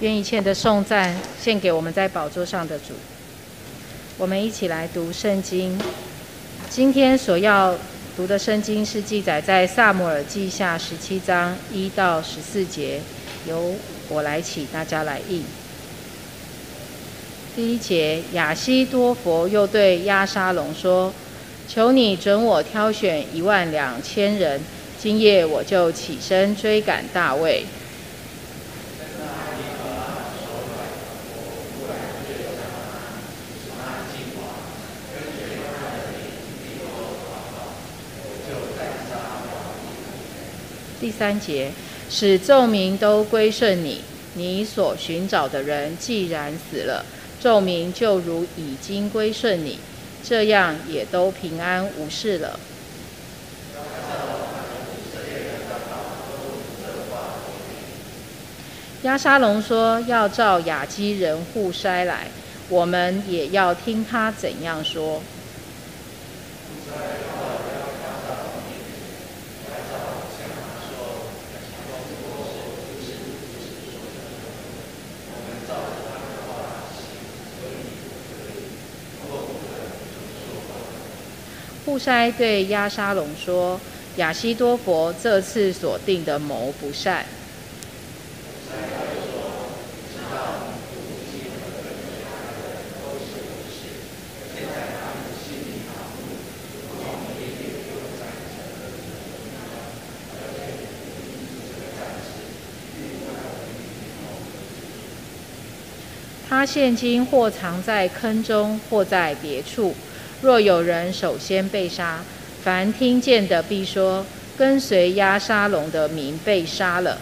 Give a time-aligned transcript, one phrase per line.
[0.00, 2.92] 愿一切的颂赞献给我们在宝座上的主。
[4.18, 5.78] 我们一起来读圣经。
[6.68, 7.74] 今天所要
[8.14, 13.00] 读的圣经是记载在萨姆尔记下十七章一到十四节，
[13.48, 13.74] 由
[14.10, 15.42] 我来起，大家来应。
[17.54, 21.10] 第一节，亚西多佛又对亚沙龙说
[21.66, 24.60] ：“求你准我挑选一万两千人，
[25.00, 27.64] 今夜我就起身追赶大卫。”
[41.06, 41.70] 第三节，
[42.10, 44.00] 使众民都归顺你。
[44.34, 47.06] 你所寻找的人既然死了。
[47.40, 49.78] 众民就如已经归顺你，
[50.24, 52.58] 这样也都平安无事了。
[59.02, 62.26] 亚沙龙说要召雅基人户筛来，
[62.68, 65.22] 我们也要听他怎样说。
[81.86, 83.80] 户筛对亚沙龙说
[84.18, 87.24] ：“亚西多佛这次所定的谋不善。”
[106.48, 109.94] 他现今或藏在坑中，或在别处。
[110.46, 112.22] 若有人首先被杀，
[112.62, 114.24] 凡听见的必说
[114.56, 117.18] ：“跟随押沙龙的民被杀了。”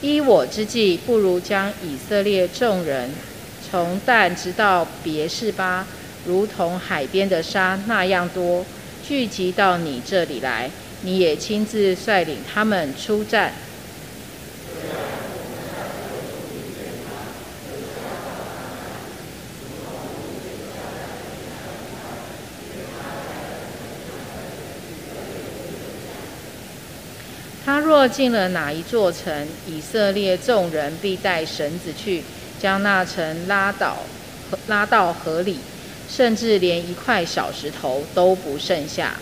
[0.00, 3.10] 依我之计，不如将以色列众人
[3.70, 5.86] 从但直到别是巴。
[6.26, 8.64] 如同海边的沙那样多，
[9.06, 10.70] 聚集到你这里来，
[11.02, 13.52] 你也亲自率领他们出战。
[27.66, 32.22] 他若进了哪一座城，以色列众人必带绳子去，
[32.60, 33.96] 将那城拉倒，
[34.66, 35.58] 拉到河里。
[36.08, 39.16] 甚至连一块小石头都不剩下。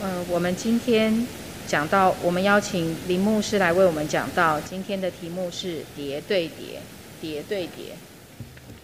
[0.00, 1.26] 嗯，我们今天
[1.66, 6.80] 讲到，我们邀请林牧师来为我们讲到，今天的题目是叠对叠。
[7.20, 7.96] 叠对叠，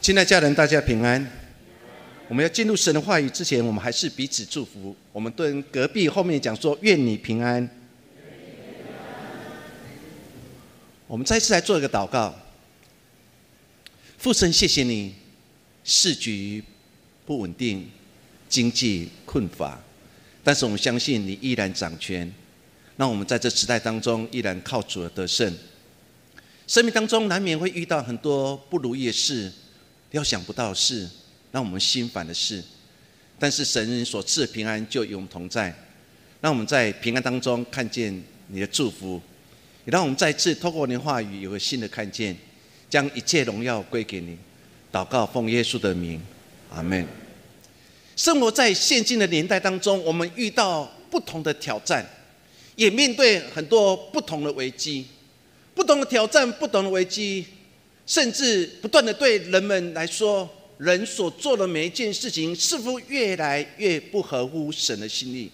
[0.01, 1.31] 亲爱家人，大家平安。
[2.27, 4.97] 我们要进入神的话语之前，我们还是彼此祝福。
[5.13, 7.69] 我们对隔壁后面讲说：“愿你平安。”
[11.07, 12.35] 我们再次来做一个祷告。
[14.19, 15.15] 父神，谢谢你，
[15.85, 16.65] 市局
[17.27, 17.89] 不稳定，
[18.49, 19.79] 经济困乏，
[20.43, 22.33] 但是我们相信你依然掌权，
[22.97, 25.55] 让我们在这时代当中依然靠主而得胜。
[26.67, 29.53] 生命当中难免会遇到很多不如意的事，
[30.13, 31.09] 料想不到的事，
[31.53, 32.63] 让我们心烦的事。
[33.39, 35.75] 但是神所赐的平安就与我们同在，
[36.41, 39.21] 让我们在平安当中看见你的祝福，
[39.85, 42.35] 也让我们再次透过你的话语有个新的看见，
[42.89, 44.39] 将一切荣耀归给你。
[44.91, 46.23] 祷告奉耶稣的名，
[46.71, 47.07] 阿门。
[48.17, 52.07] 生活在现今的年代当中，我们遇到不同的挑战，
[52.77, 55.07] 也面对很多不同的危机。
[55.75, 57.45] 不同的挑战，不同的危机，
[58.07, 60.49] 甚至不断的对人们来说，
[60.79, 65.51] 人所做的每一件事情，似乎越来越不合乎神的心意。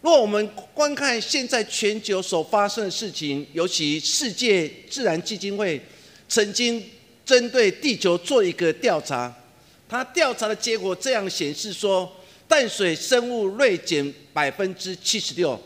[0.00, 5.80] 若我们观看现在全球所发生的事情，尤其世界自然基金会
[6.28, 6.82] 曾经
[7.24, 9.34] 针对地球做一个调查，
[9.88, 12.12] 他调查的结果这样显示说，
[12.46, 15.58] 淡水生物锐减百分之七十六。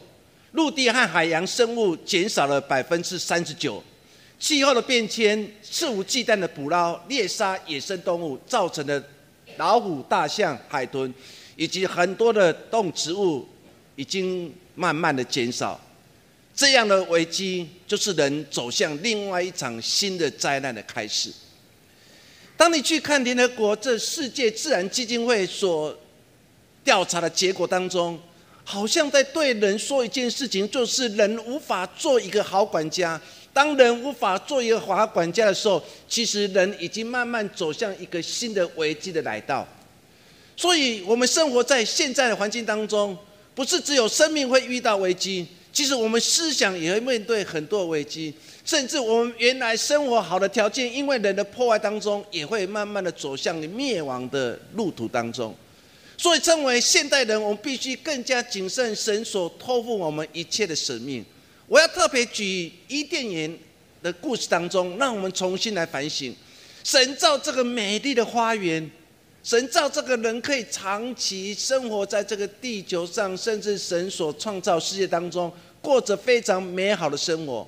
[0.53, 3.83] 陆地和海洋生物减少了百分之三十九，
[4.39, 9.03] 气候的变迁、肆无忌惮的捕捞、猎杀野生动物造成的
[9.56, 11.12] 老虎、大象、海豚
[11.56, 13.47] 以及很多的动植物
[13.97, 15.79] 已经慢慢的减少。
[16.55, 21.31] 这样的危机就是人走向另外一场新的灾难的开始。
[22.56, 25.97] 当你去看联合国这世界自然基金会所
[26.83, 28.19] 调查的结果当中，
[28.70, 33.19] 好像在对人说一件事情，就是人无法做一个好管家。
[33.50, 39.67] 当人无法做一个好管家的时候，其实人已经慢慢走向一个新的危机的来到。
[40.55, 43.17] 所以，我们生活在现在的环境当中，
[43.55, 45.47] 不是只有生命会遇到危机。
[45.73, 48.35] 其实我们思想也会面对很多危机，
[48.67, 55.55] 甚至我们原来生活好的条件，因为人的破坏当中，也会慢慢的走向灭亡的路途当中。
[56.20, 61.25] 所以，称为现代人，我们必须更加谨慎神所托付我们一切的使命。
[61.69, 63.56] 我要特别举伊甸园
[64.03, 66.35] 的故事当中，让我们重新来反省：
[66.82, 68.91] 神造这个美丽的花园。
[69.44, 75.50] 神造这个人可以长期生活在这个地球上，甚至神所创造世界当中，
[75.81, 77.67] 过着非常美好的生活。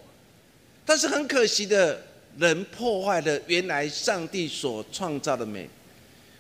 [0.85, 2.03] 但是很可惜的，
[2.37, 5.71] 人破坏了原来上帝所创造的美。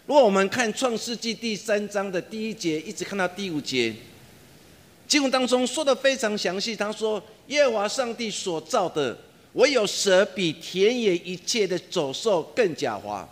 [0.06, 3.94] 如果我们看创世纪第三章的第一节，一直看到第五节，
[5.06, 6.74] 经文当中说的非常详细。
[6.74, 9.16] 他说：“耶和华上帝所造的，
[9.52, 13.24] 唯有蛇比田野一切的走兽更狡猾。”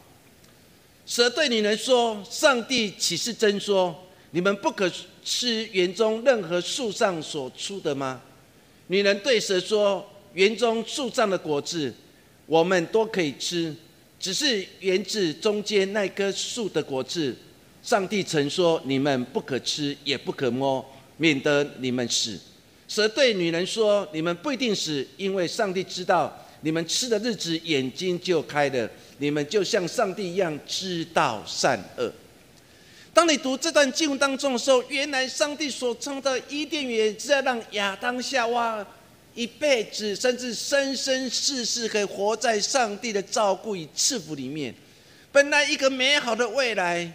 [1.04, 3.94] 蛇对女人说：“上帝岂是真说，
[4.30, 4.88] 你们不可
[5.24, 8.20] 吃园中任何树上所出的吗？”
[8.88, 11.92] 女人对蛇说：“园中树上的果子，
[12.46, 13.74] 我们都可以吃，
[14.18, 17.36] 只是园子中间那棵树的果子，
[17.82, 20.84] 上帝曾说你们不可吃，也不可摸，
[21.16, 22.38] 免得你们死。”
[22.88, 32.08] 蛇对女人说：“你们不一定死，因为上帝知道你们吃的日子，眼睛就开了。”你们就像上帝一样知道善恶。
[33.12, 38.86] 当你读这段经文当中的时候，原来上帝所创造伊甸园是要让亚当夏娃
[39.38, 44.74] 一辈子，甚至生生世世可以活在上帝的照顾与赐福里面。
[45.30, 47.08] 本来一个美好的未来，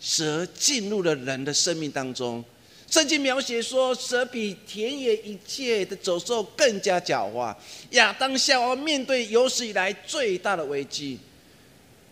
[0.00, 2.44] 蛇进入了人的生命当中。
[2.90, 7.54] 圣经描写说，蛇比田野一切的走兽更加狡猾。
[7.90, 11.16] 亚当夏娃面对有史以来最大的危机。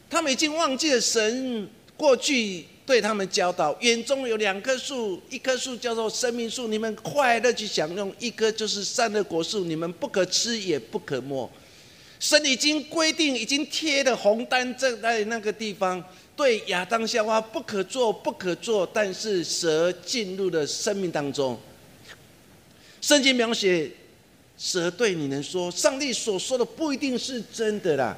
[0.09, 11.51] 他们已经忘记了神过去对他们教导：园中有两棵树，一棵树叫做生命树，你们快乐去享用；一棵就是善恶果树，你们不可吃也不可摸。
[12.21, 16.03] 神已经规定，已经贴了红单正在那个地方，
[16.37, 18.89] 对亚当夏娃不可做，不可做。
[18.91, 21.59] 但是蛇进入了生命当中。
[23.01, 23.91] 圣经描写
[24.57, 28.17] 蛇对你们说：上帝所说的不一定是真的啦。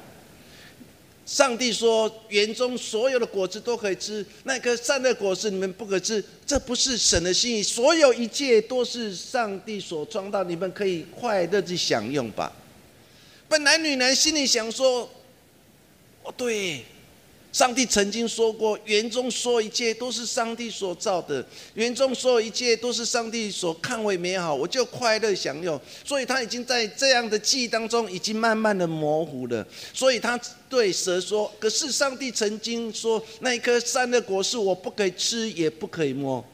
[1.29, 6.23] 上帝说：“园中所有的果子都可以吃，那颗善的果子你们不可吃。
[6.43, 7.61] 这不是神的心意。
[7.61, 12.51] 所有一切都是上帝所创造，你们可以快乐去享用吧。”
[13.47, 15.07] 本来女人心里想说
[16.25, 16.83] ：“哦，对。”
[17.51, 21.43] 上帝曾经说过：“园中所有一切都是上帝所造的，
[21.73, 29.65] 园中所有一切都是上帝所看为美好，我就快乐享用。”所以他已经在这样的记忆当中，已经慢慢的模糊了。
[29.93, 36.45] 所以他对蛇说：“可是上帝曾经说，那一颗善的果树，我不可以吃，也不可以摸。”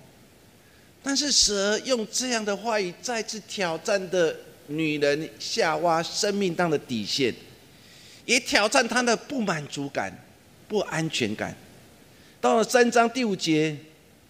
[1.04, 4.34] 但是蛇用这样的话语，再次挑战的
[4.68, 7.36] 女人夏娃生命当的底线，
[8.26, 10.25] 也挑战她的不满足感。
[10.68, 11.56] 不安全感。
[12.42, 13.76] 到了三章第五节，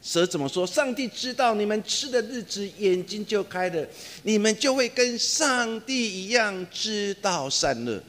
[0.01, 0.65] 蛇怎么说？
[0.65, 3.88] 上帝知道你们吃的日子，眼睛就开了，
[4.24, 8.01] 你们就会跟上帝一样知道善恶。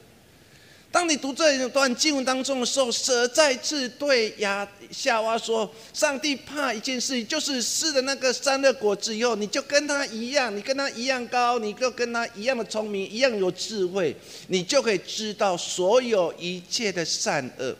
[0.89, 14.15] 当你读这一段经文当中的时候，蛇再次对亚夏娃说：“上帝怕一件事，就是吃了那个善恶果子以后，你就跟他一样，你跟他一样高，你就跟他一样的聪明，一样有智慧，
[14.47, 17.75] 你就可以知道所有一切的善恶。”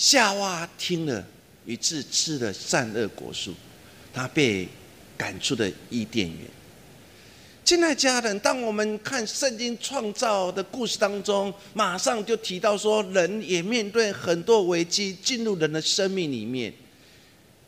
[0.00, 1.22] 夏娃听了，
[1.66, 3.52] 于是吃了善恶果树，
[4.14, 4.66] 他被
[5.14, 6.38] 赶出了伊甸园。
[7.66, 16.72] 亲爱家人，当我们看圣经创造的故事当中，马上就提到说，人也面对很多危机进入人的生命里面。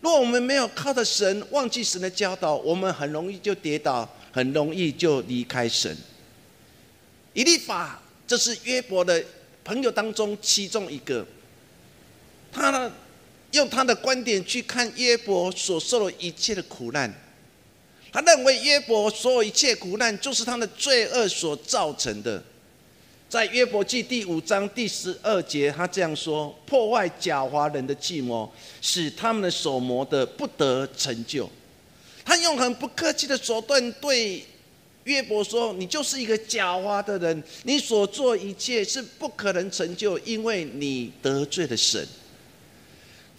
[0.01, 5.95] 若我们没有靠着神，忘记神的教导，我们很容易就跌倒，很容易就离开神。
[7.35, 9.23] 以利法，这是约伯的
[9.63, 11.27] 朋友当中其中一个。
[12.53, 12.93] 他呢，
[13.53, 17.13] 用他的观点去看约伯所受的一切的苦难，
[18.13, 22.43] 他认为约伯所有一切苦难就是他的罪恶所造成的。
[23.29, 31.49] 在约伯记第五章第十二节，他这样说：破坏狡猾人的计谋，使他们的手磨的不得成就。
[32.25, 34.45] 他用很不客气的手段对
[35.05, 42.07] 约伯说：“你就是一个狡猾的人，你所做一切是不可能成就，因为你得罪了神。”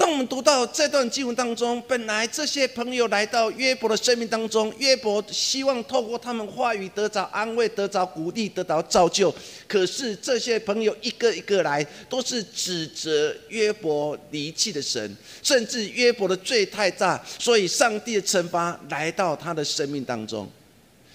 [0.03, 9.33] 当我们读到这段经文当中，本来这些朋友来到约伯的生命当中，约伯希望透过他们话语得着安慰、得着鼓励、得到造就。
[9.65, 20.45] 可是这些朋友一个一个来，都是指责约伯离弃的神，甚至约伯的罪太大，所以上帝的惩罚来到他的生命当中，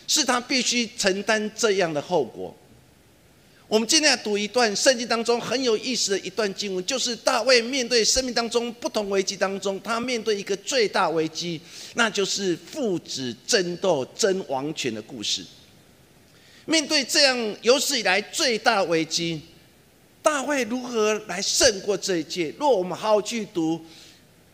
[0.07, 2.57] 是他必须承担这样的后果。
[3.69, 11.61] 我们今天要读一段圣经当中很有意思的一段经文，就是大卫面对生命当中不同危机当中，他面对一个最大危机，
[11.93, 15.45] 那就是父子争斗争王权的故事。
[16.65, 19.43] 面对这样有史以来最大危机，
[20.23, 22.55] 大卫如何来胜过这一切？
[22.59, 23.85] 若我们好好去读。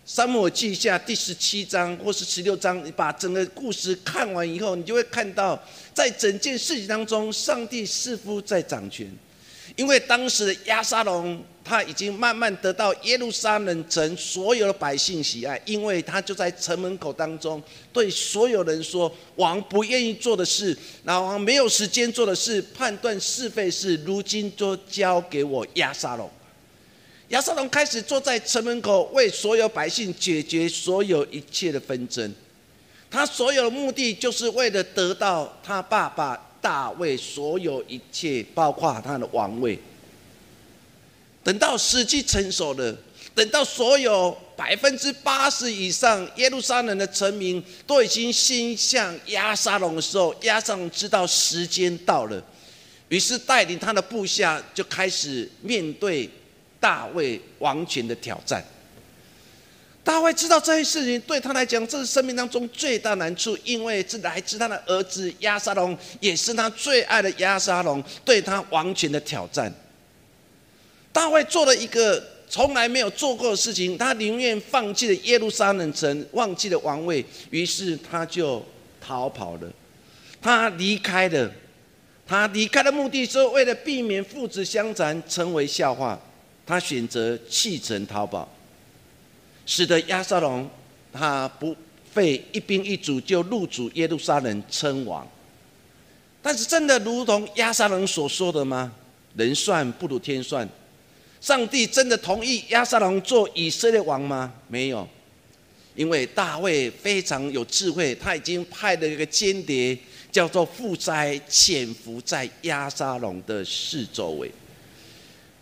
[0.06, 5.58] 沙漠记下第十七章或是十六章，你把整个故事看完以后，你就会看到，
[5.94, 9.10] 在整件事情当中，上帝似乎在掌权。
[9.76, 17.60] 因为当时的亚沙龙他已经慢慢得到耶路撒冷城所有的百姓喜爱，因为他就在城门口当中
[17.92, 26.30] 对所有人说：“王不愿意做的事，老王没有时间做的事，判断是非事，如今都交给我亚沙龙。”
[27.28, 32.32] 亚瑟龙开始坐在城门口，为所有百姓解决所有一切的纷争。
[33.14, 39.78] 他所有的目的，就是为了得到他爸爸大卫所有一切，包括他的王位。
[41.44, 42.96] 等到时机成熟了，
[43.36, 52.42] 等到所有百分之八十以上耶路撒冷的臣民都已经心向亚沙龙的时候，亚沙龙知道时间到了，
[53.10, 56.28] 于是带领他的部下就开始面对。
[56.80, 58.62] 大卫王权的挑战。
[60.04, 69.72] 大卫知道这些事情对他来讲，这是生命当中最大难处，因为是来自他的儿子亚沙龙，也是他最爱的亚沙龙对他王权的挑战。
[71.10, 78.62] 大卫做了一个从来没有做过的事情，他宁愿放弃了耶路撒冷城，忘记了王位，于是他就
[79.00, 79.72] 逃跑了，
[80.42, 81.50] 他离开了。
[82.26, 86.18] 他离开的目的是为了避免父子相残，成为笑话。
[86.66, 88.48] 他选择弃城逃跑，
[89.66, 90.68] 使得亚沙龙
[91.12, 91.74] 他不
[92.12, 95.26] 费一兵一卒就入主耶路撒冷称王。
[96.42, 98.92] 但是真的如同亚沙龙所说的吗？
[99.36, 100.68] 人算不如天算，
[101.40, 104.52] 上帝真的同意亚沙龙做以色列王吗？
[104.68, 105.08] 没有，
[105.96, 109.98] 因为大卫非常有智慧，他已经派了一个间谍，
[110.30, 114.48] 叫做富灾，潜伏在亚沙龙的四周围。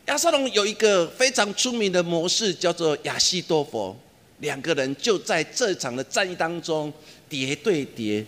[0.06, 3.97] 亚沙龙有一个非常出名的模式，叫做亚西多佛。
[4.38, 6.92] 两个人就在这场的战役当中
[7.28, 8.26] 叠对叠。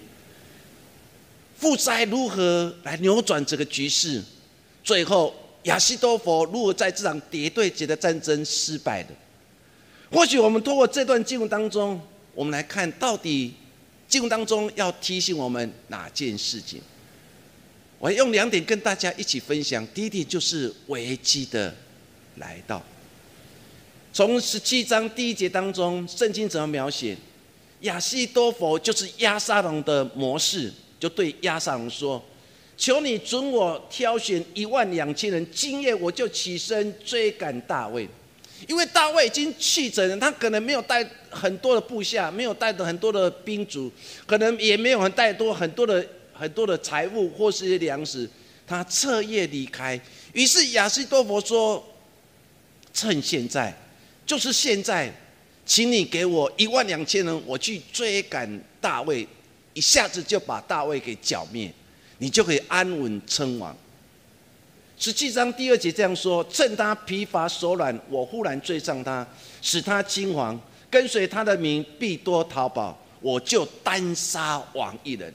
[1.58, 4.22] 负灾如何来扭转这个局势？
[4.84, 9.10] 最后亚西多佛如何在这场叠对叠的战争失败的？
[10.12, 12.00] 或许我们通过这段经文当中，
[12.34, 13.52] 我们来看到底
[14.06, 16.80] 经文当中要提醒我们哪件事情？
[17.98, 19.86] 我用两点跟大家一起分享。
[19.94, 21.74] 第一点就是危机的
[22.36, 22.82] 来到。
[24.12, 27.16] 从十七章第一节当中，圣经怎么描写？
[27.80, 32.22] 亚西多佛就是亚沙龙的模式，就对亚沙龙说
[32.76, 38.08] ：“求你准我挑选一万两千人，今夜我就起身追赶大卫。
[38.68, 43.90] 因为大卫已经弃整了，他可能没有带很多的部下，没有带着很多的兵卒，
[44.26, 48.28] 可能也没有很带多很多的。”很多的财物或是粮食，
[48.66, 49.98] 他彻夜离开。
[50.32, 51.82] 于是亚西多佛说
[52.92, 53.72] ：“趁现在，
[54.26, 55.12] 就是现在，
[55.64, 59.26] 请你给我一万两千人，我去追赶大卫，
[59.72, 61.72] 一下子就把大卫给剿灭，
[62.18, 63.76] 你就可以安稳称王。”
[64.98, 69.26] 实际上第二节这样说：“趁他疲乏手软，我忽然追上他，
[69.60, 70.58] 使他惊惶，
[70.90, 75.32] 跟随他的名必多逃跑，我就单杀王一人。”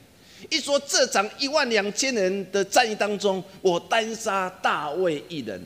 [0.49, 5.61] 一说这场一万两千人的战役当中，我单杀大卫一人。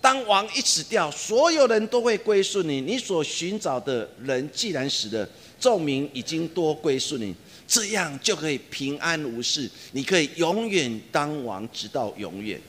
[0.00, 2.80] 当王一死掉，所有人都会归顺你。
[2.80, 5.26] 你所寻找的人既然死了，
[5.58, 7.34] 众民已经多归顺你，
[7.66, 9.70] 这样就可以平安无事。
[9.92, 12.60] 你可以永远当王，直到永远。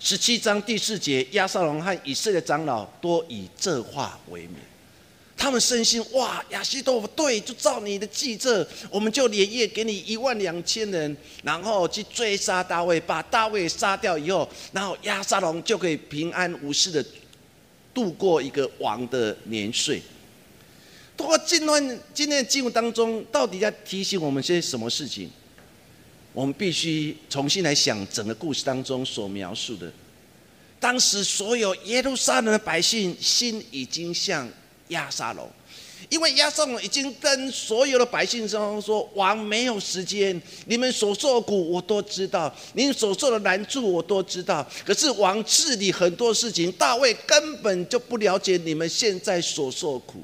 [0.00, 4.56] 十七章第四节，亚撒龙和以色列长老多以这话为名。
[5.36, 17.04] 他们深信哇，亚西多夫对，就照你的计策，我们就连夜给你一万两千人，然后去追杀大卫，把大卫杀掉以后，然后亚沙龙就可以平安无事的
[17.92, 20.00] 度过一个王的年岁。
[21.16, 25.28] 通过今段今天的经文当中，到底在提醒我们些什么事情？
[26.32, 29.92] 我们必须重新来想整个故事当中所描述的。
[30.80, 34.48] 当时所有耶路撒冷的百姓心已经向
[34.88, 35.48] 亚沙龙，
[36.08, 44.66] 因为亚沙龙已经跟所有的百姓说：“说王没有时间，你们所受的苦我都知道，你所受的难处我都知道。
[44.84, 50.22] 可是王治理很多事情，大卫根本就不了解你们现在所受苦。”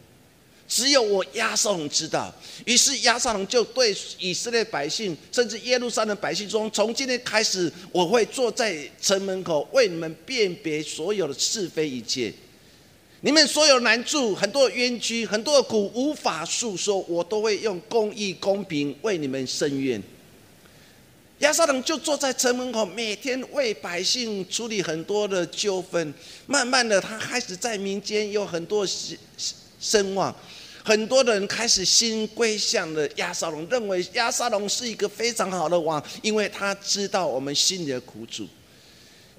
[0.68, 2.32] 只有我亚撒龙知道，
[2.64, 12.32] 于是亚撒龙就对以色列百姓，甚至耶路撒冷百姓说：“从今天开始，我会坐在城门口，为你们辨别所有的是非一切。
[13.22, 20.02] 你们所有难处、很多冤屈、很多的苦无法诉说，我都会用公义、公平为你们伸冤。”
[21.40, 26.12] 亚撒龙就坐在城门口，每天为百姓处理很多的纠纷。
[26.46, 29.16] 慢慢的，他开始在民间有很多声
[29.80, 30.34] 声望。
[30.82, 38.46] 很多的人开始心归向了亚沙龙，认为亚沙龙是一个非常好的王，因为他知道我们心里的苦楚。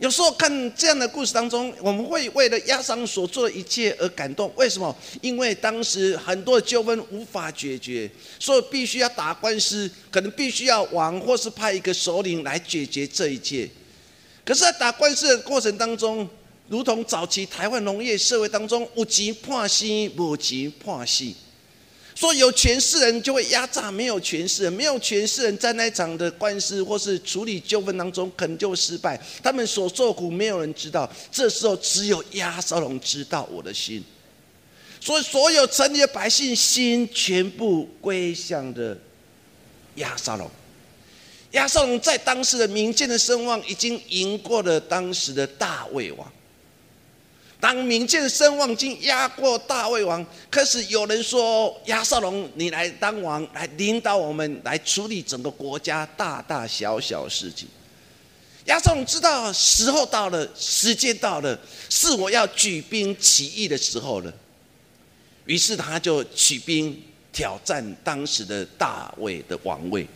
[0.01, 4.51] 有时候看这样的故事当中，我们会为了亚沙龙所做的一切而感动。
[4.55, 4.95] 为什么？
[5.21, 13.69] 因为当时很多的纠纷无法解决，所以必须要打官司，可能必须要王或是派一个首领来解决这一切。
[14.43, 16.27] 可是，在打官司的过程当中，
[16.67, 19.85] 如同早期台湾农业社会当中，有钱判死，
[20.17, 21.25] 无钱判死。
[22.21, 29.19] 说有权势人就会压榨没有权势人，没有权势人在那场的官司或是处理纠纷当中，可能就会失败。
[29.41, 31.11] 他们所受苦，没有人知道。
[31.31, 34.03] 这时候只有亚沙龙知道我的心。
[34.99, 38.95] 所以所有城里的百姓心全部归向的
[39.95, 40.47] 亚沙龙。
[41.53, 46.31] 亚沙龙在当时的民间的声望已经赢过了当时的大卫王。
[47.61, 57.67] 当民间的声望经压过大卫王，可是有人说亚撒龙，你来当王，来领导我们，来处理整个国家大大小小事情。
[58.65, 64.33] 亚撒龙知道时候到了，时间到了，是我要举兵起义的时候了。
[65.45, 66.99] 于是他就起兵
[67.31, 70.07] 挑战当时的大卫的王位。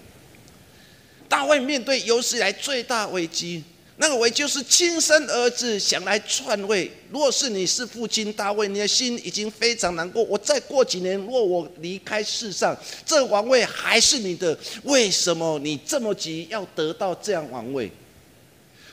[1.30, 3.64] 大卫面对有史以来最大危机。
[3.98, 6.92] 那个为就是亲生儿子想来篡位。
[7.12, 10.22] 若是你是父亲大卫，你的心已经非常难过。
[10.24, 17.90] 我再过几年，若我离开世上，这王位还是你的，为什么你这么急要得到这样王位？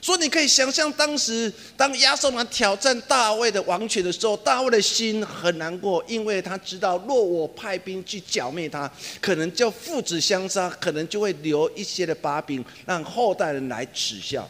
[0.00, 8.88] 所以你可以想象，当时当亚瑟王挑战大卫的王权的时候，大卫的心很难过，因为他知道，若我派兵去剿灭他，
[9.20, 14.48] 可能就父子相杀，可能就会留一些的把柄，让后代人来耻笑。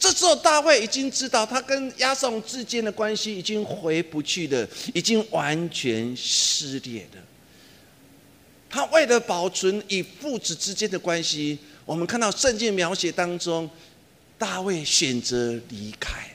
[0.00, 7.22] 这时候，大卫已经知道，他跟亚宋之间的关系已经回不去了，已经完全撕裂了。
[8.70, 13.68] 他为了保存与父子之间的关系，我们看到圣经描写当中，
[14.38, 16.34] 大卫选择离开，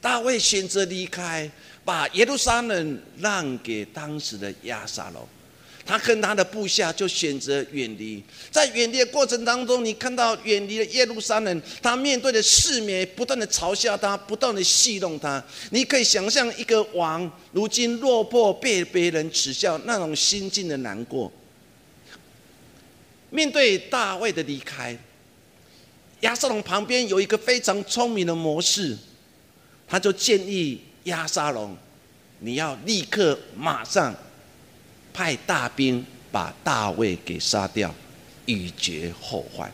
[0.00, 1.50] 大卫选择离开，
[1.84, 5.28] 把耶路撒冷让给当时的亚撒龙。
[5.90, 15.44] 他跟他的部下就选择远离，在远离的过程当中，你看到远离了耶路撒冷，他面对的世面不断的嘲笑他，不断的戏弄他。
[15.70, 21.32] 你可以想象一个王如今落魄，被别人耻笑，那种心境的难过。
[23.30, 24.96] 面对大卫的离开，
[26.20, 28.96] 亚撒龙旁边有一个非常聪明的模式，
[29.88, 31.76] 他就建议亚撒龙，
[32.38, 34.14] 你要立刻马上。
[35.12, 37.94] 派大兵把大卫给杀掉，
[38.46, 39.70] 以绝后患。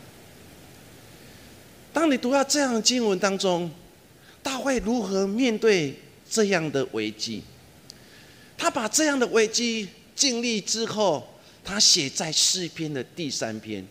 [1.93, 3.71] 当你读到这样的经文当中，
[4.43, 5.97] 大卫如何面对
[6.29, 7.41] 这样的危机？
[8.57, 11.27] 他把这样的危机经历之后，
[11.63, 13.85] 他写在诗篇的第三篇。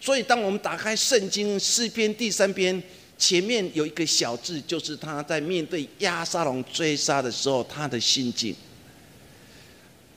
[0.00, 2.80] 所以，当我们打开圣经诗篇第三篇，
[3.18, 8.54] 前面有一个小字，就是他在面对亚沙龙追杀的时候，他的心境。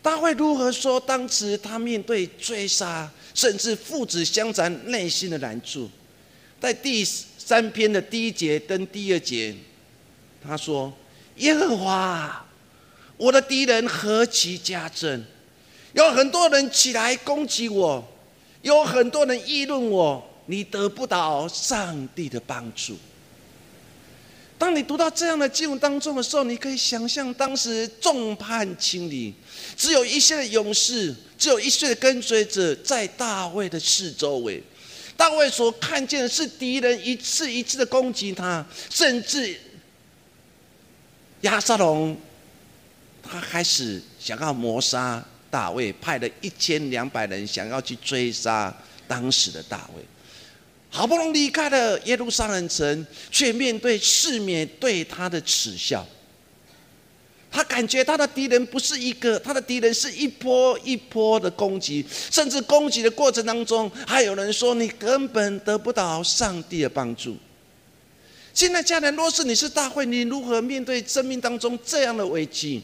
[0.03, 0.99] 他会如何说？
[0.99, 5.89] 当时他面对追杀，甚至父子相残，内心的难处，
[6.59, 9.55] 在第三篇的第一节跟第二节，
[10.43, 10.91] 他说
[11.37, 12.45] ：“耶和华，
[13.17, 15.23] 我的敌人何其加增，
[15.93, 18.03] 有很多人起来攻击我，
[18.63, 22.97] 有很多人议论我，你得不到上帝的帮助。”
[24.61, 29.33] 当你读到这样的经文当中的时候，你可以想象当时众叛亲离，
[29.75, 34.61] 只有一些的勇士，只有一些的跟随者在大卫的四周围。
[35.17, 39.59] 大卫所看见的是敌人一次一次的攻击他，甚至
[41.41, 42.15] 亚撒龙
[43.23, 48.71] 他开始想要谋杀大卫，派了一千两百人想要去追杀
[49.07, 50.03] 当时的大卫。
[50.93, 56.05] 好不容易离开了耶路撒冷城，却面对世面对他的耻笑。
[57.49, 67.37] 他感觉他的敌人不是一个，他的敌人是一波一波的攻击，甚至攻击的过程当中，还有人说你根本得不到上帝的帮助。
[68.53, 72.83] 现在家人，若是你是大卫，你如何面对生命当中这样的危机？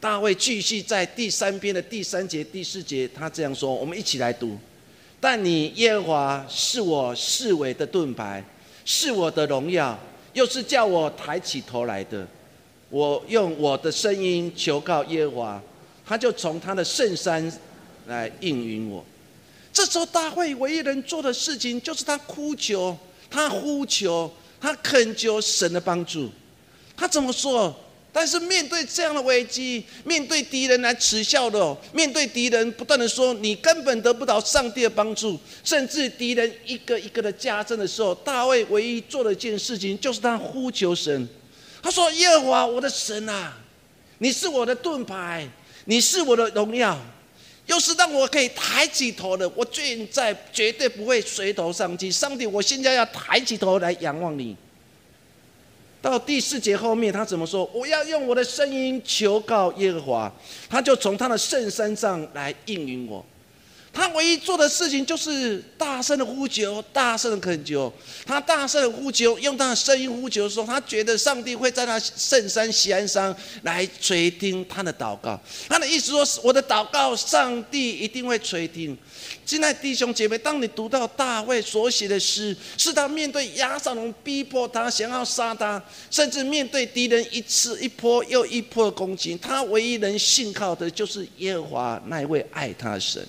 [0.00, 4.58] 大卫继续在第三篇的第三节、第四节，他这样说：我们一起来读。
[5.20, 8.44] 但你耶和华是我视为的盾牌，
[8.84, 9.98] 是我的荣耀，
[10.32, 12.26] 又是叫我抬起头来的。
[12.90, 15.62] 我用我的声音求告耶和华，
[16.06, 17.52] 他就从他的圣山
[18.06, 19.04] 来应允我。
[19.72, 22.96] 这时候大会唯一能做的事情，就是他哭求，
[23.30, 26.30] 他呼求，他恳求神的帮助。
[26.96, 27.74] 他怎么说？
[28.12, 41.28] 但是面对这样的危机，面对敌人来耻笑的，面对敌人不断的说你根本得不到上帝的帮助，甚至敌人一个一个的加增的时候，大卫唯一做的一件事情就是他呼求神。
[41.80, 43.56] 他说：“耶和华我的神啊，
[44.18, 45.46] 你是我的盾牌，
[45.84, 46.98] 你是我的荣耀，
[47.66, 49.48] 又是让我可以抬起头的。
[49.50, 52.10] 我现在绝对不会垂头丧气。
[52.10, 54.56] 上帝，我现在要抬起头来仰望你。”
[56.08, 57.68] 到第四节后面，他怎么说？
[57.74, 60.32] 我要用我的声音求告耶和华，
[60.66, 63.22] 他就从他的圣山上来应允我。
[63.98, 67.92] 他唯一做的事情就是大声的呼求，大声的恳求。
[68.24, 75.40] 他大声的呼求，用他的声音呼求的时候，他觉得上帝会在那圣山西安山来垂听他的祷告。
[75.68, 78.96] 他的意思说，我的祷告，上帝一定会垂听。
[79.44, 93.26] 现在弟兄姐妹，当你读到大卫所写的诗，是他面对亚撒龙逼迫他，想要杀他，甚至面对敌人一次一波又一波的攻击，他唯一能信靠的就是耶和华那一位爱他的神。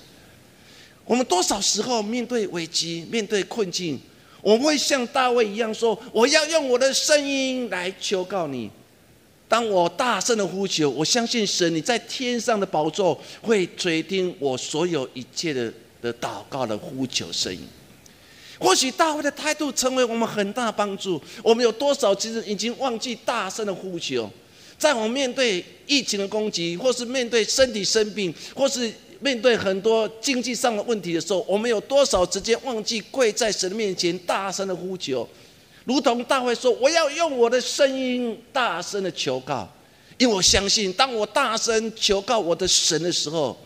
[1.09, 3.99] 我们多少时候面对危机、面对困境，
[4.43, 8.69] 我们会像大卫一样说：“我要用我的声音来求告你。”
[9.49, 17.67] 当我大声的呼求，我相信神你在天上的宝座会垂听我所有一切的的祷告的呼求声音。
[18.59, 21.19] 或许大卫的态度成为我们很大帮助。
[21.41, 24.29] 我们有多少其实已经忘记大声的呼求？
[24.77, 28.93] 在我们面对疫情的攻击，或是面对身体生病，或是……
[29.19, 35.27] 面对很多经济上的问题的时候，我们有多少直接忘记跪在神面前大声的呼求，
[35.85, 39.67] 如同大卫说：“我要用我的声音大声的求告，
[40.17, 43.59] 因为我相信，当我大声求告我的神的时候，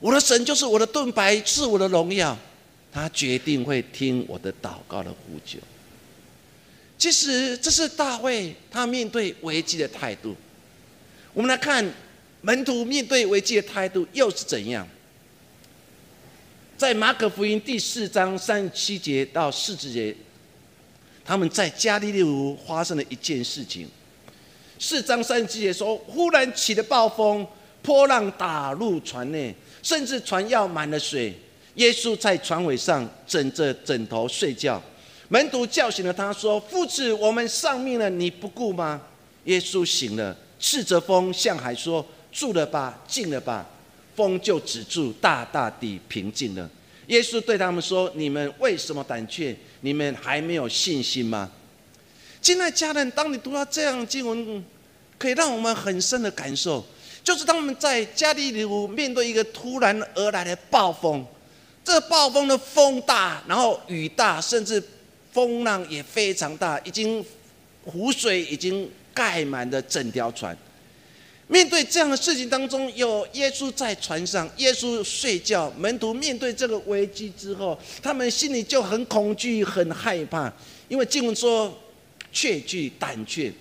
[0.00, 2.36] 我的神就是我的盾牌，是我的荣耀，
[2.90, 5.58] 他决定会听我的祷告的呼求。”
[6.96, 10.34] 其实这是大卫他面对危机的态度。
[11.34, 11.84] 我们来看
[12.40, 14.88] 门徒面对危机的态度又是怎样。
[16.84, 20.14] 在马可福音第四章三十七节到四十节，
[21.24, 23.88] 他们在加利利湖发生了一件事情。
[24.78, 27.46] 四章三十七节说：“忽然起了暴风，
[27.80, 31.34] 波浪打入船内，甚至船要满了水。
[31.76, 34.78] 耶稣在船尾上枕着枕头睡觉。
[35.28, 39.00] 门徒叫醒了他说：‘父子，我们丧命了，你不顾吗？’
[39.44, 43.66] 耶稣醒了，斥责风，向海说：‘住了吧，静了吧。’
[44.14, 46.68] 风就止住，大大地平静了。
[47.08, 49.54] 耶稣对他们说：“你们为什么胆怯？
[49.80, 51.50] 你们还没有信心吗？”
[52.40, 54.64] 亲爱家人，当你读到这样经文，
[55.18, 56.84] 可以让我们很深的感受，
[57.22, 61.24] 就是当我们在加利利湖面对一个突然而来的暴风，
[61.82, 64.82] 这暴风的风大，然后雨大，甚至
[65.32, 67.24] 风浪也非常大，已经
[67.84, 70.56] 湖水已经盖满了整条船。
[71.46, 80.50] 面对这样的事情当中，有耶稣在船上，耶稣睡觉，门徒面对这个危机之后，他们心里就很恐惧、很害怕，
[80.88, 81.78] 因为经文说
[82.32, 83.52] 怯惧、胆怯。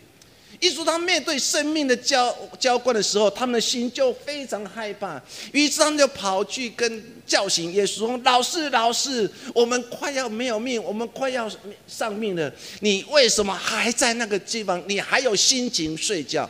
[0.62, 11.52] 耶稣他面对生命的交交关的时候，他们的心就非常害怕，于是他们就跑去跟叫醒耶稣说：“老师，老师，我们快要没有命，我们快要
[11.86, 14.82] 丧命了，你为什么还在那个地方？
[14.88, 16.50] 你还有心情睡觉？”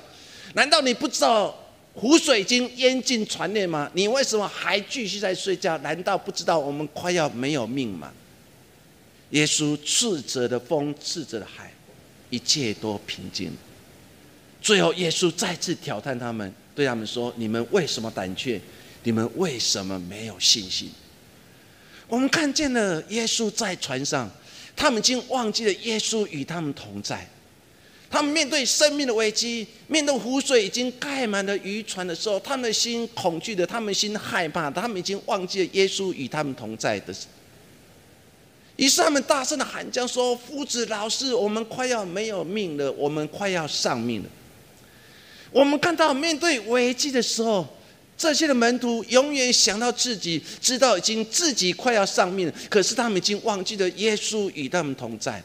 [0.54, 1.56] 难道你不知道
[1.94, 3.89] 湖水已经淹进船内吗？
[3.94, 5.78] 你为什么还继续在睡觉？
[5.80, 8.12] 难道不知道我们快要没有命吗？
[9.32, 11.72] 耶稣斥责的风，斥责的海，
[12.30, 13.52] 一切都平静。
[14.62, 18.62] 最后，耶稣再次挑战他们，对他们说：“你们为什么胆怯？
[19.04, 20.92] 你们为什么没有信心？”
[22.08, 24.30] 我们看见了耶稣在船上，
[24.76, 27.28] 他们竟忘记了耶稣与他们同在。
[28.13, 37.12] 他们面对生命的危机，面对湖水已经盖满了渔船的时候，他们的心恐惧的，他们心害怕，他们已经忘记了耶稣与他们同在的。
[38.76, 44.30] 于是他们大声的喊叫说：“夫子老师，我们快要没有命了，我们快要丧命了。”
[45.49, 47.67] 我们看到面对危机的时候，
[48.15, 55.43] 这些的门徒永远想到自己，知道已经自己快要丧命了，可是他们已经忘记了耶稣与他们同在。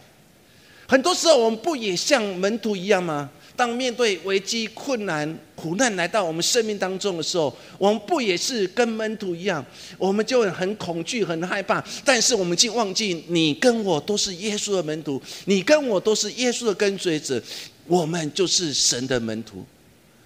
[0.88, 3.30] 很多时候，我们不也像门徒一样吗？
[3.54, 9.62] 当面对危机、困难、苦难来到我们生命当中的时候，我们不也是跟门徒一样？
[9.98, 11.84] 我们就很恐惧、很害怕。
[12.04, 17.42] 但是我们竟忘记，你跟我都是耶稣的门徒，你跟我都是耶稣的跟随者，
[17.86, 19.62] 我们就是神的门徒。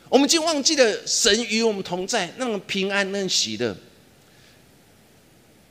[0.08, 3.74] 我们竟忘记了神与我们同在，那种平安、那种喜乐。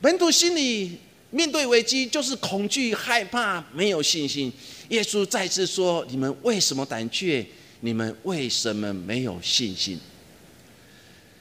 [0.00, 0.98] 门徒心里
[1.30, 4.52] 面对危机，就是恐惧、害怕、没有信心。
[4.92, 7.44] 耶稣再次说：“你们为什么胆怯？
[7.80, 9.98] 你们为什么没有信心？”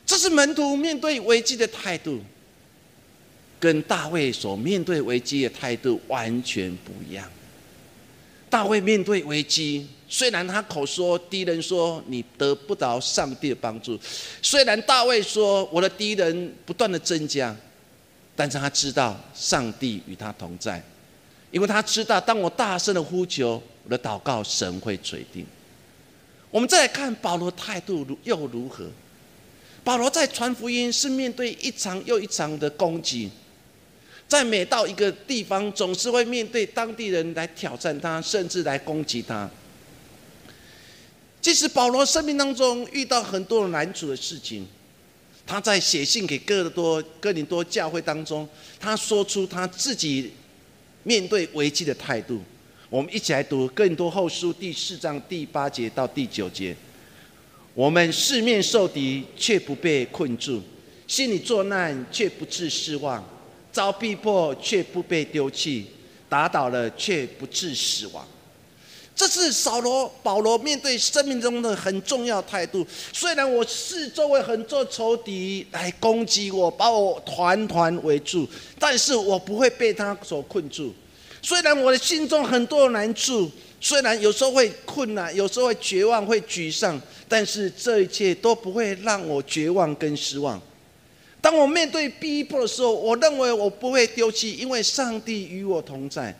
[0.07, 2.21] 这是门徒面对危机的态度，
[3.59, 7.29] 跟大卫所面对危机的态度完全不一样。
[8.49, 13.99] 大卫面对危机，虽然他口说敌人说你得不到上帝的帮助，
[14.41, 17.53] 虽然大卫说我的敌人不断的增加，
[18.33, 20.81] 但是他知道上帝与他同在。
[21.51, 25.45] 因为他知道，当我大声的呼求，我的祷告神会垂听。
[26.49, 28.89] 我们再来看保罗态度如又如何？
[29.83, 33.29] 保罗在传福音是面对一场又一场的攻击，
[34.29, 39.49] 在每到一个地方，总是会面对当地人来挑战他，甚至来攻击他。
[41.41, 44.65] 即使保罗生命当中遇到很多难处的事情，
[45.45, 48.47] 他在写信给哥多哥林多教会当中，
[48.79, 50.31] 他说出他自己。
[51.03, 52.41] 面对危机的态度，
[52.89, 56.75] 我们一起来读《更多后书》第四章第八节到第九节。
[57.73, 60.59] 我们四面受敌，却不被困住；
[61.07, 63.23] 心里作难，却不致失望；
[63.71, 65.85] 遭逼迫，却不被丢弃；
[66.27, 68.27] 打倒了，却不致死亡。
[69.15, 72.85] 这是扫罗、保罗面对生命中的很重要态度。
[73.13, 78.47] 虽然我四周围很多仇敌来攻击我，把我团团围住，
[78.79, 80.93] 但是我不会被他所困住。
[81.41, 90.59] 虽然我的心中很多难处，虽然有时候会困难，有时候会绝望、会沮丧，但是这一切都不会让我绝望跟失望。
[91.41, 96.35] 当我面对逼迫的时候，我认为我不会丢弃，因为上帝与我同在。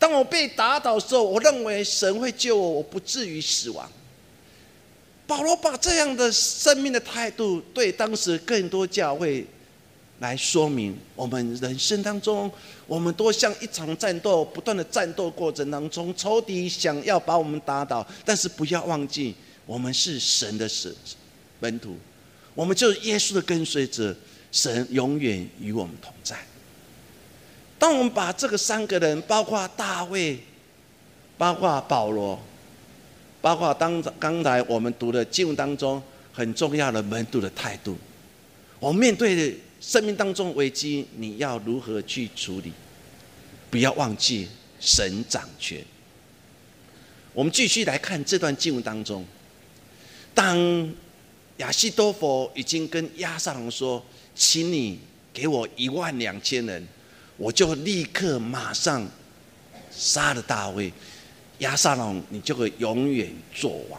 [0.00, 3.86] 当我被打倒的时候，我认为神会救我，我不至于死亡。
[5.26, 9.46] 保罗把这样的生命的态度，对当时更多教会
[10.20, 12.50] 来说明：我们人生当中，
[12.86, 19.34] 我们都像一场战斗，不断的战斗过程当中，仇敌想要把我们打倒，但是不要忘记，
[19.66, 20.90] 我们是神的神
[21.60, 21.94] 门徒，
[22.54, 24.16] 我们就是耶稣的跟随者，
[24.50, 26.36] 神永远与我们同在。
[27.80, 30.38] 当我们把这个三个人，包括大卫，
[31.38, 32.38] 包括保罗，
[33.40, 37.96] 包括当刚才我们读的经文当中很重要的门徒的态度，
[38.78, 42.70] 我们面对生命当中危机，你要如何去处理？
[43.70, 44.46] 不要忘记
[44.78, 45.82] 神掌权。
[47.32, 49.24] 我们继续来看这段经文当中，
[50.34, 50.94] 当
[51.56, 54.04] 亚西多佛已经跟亚撒龙说
[54.36, 54.98] ：“请你
[55.32, 56.86] 给我一万两千人。”
[57.40, 59.08] 我就立刻马上
[59.90, 60.92] 杀了大卫，
[61.60, 63.98] 亚撒龙，你就会永远做王。